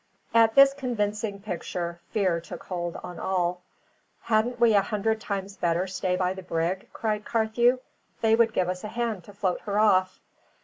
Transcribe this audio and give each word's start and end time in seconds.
At 0.33 0.55
this 0.55 0.73
convincing 0.73 1.43
picture, 1.43 1.99
fear 2.09 2.41
took 2.41 2.63
hold 2.63 2.95
on 3.03 3.19
all. 3.19 3.61
"Hadn't 4.23 4.59
we 4.59 4.73
a 4.73 4.81
hundred 4.81 5.21
times 5.21 5.57
better 5.57 5.85
stay 5.85 6.15
by 6.15 6.33
the 6.33 6.41
brig?" 6.41 6.89
cried 6.91 7.23
Carthew. 7.23 7.77
"They 8.21 8.33
would 8.33 8.51
give 8.51 8.67
us 8.67 8.83
a 8.83 8.87
hand 8.87 9.23
to 9.25 9.33
float 9.35 9.61
her 9.61 9.77
off." 9.77 10.19